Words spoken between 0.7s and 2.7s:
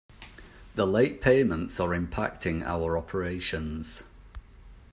The late payments are impacting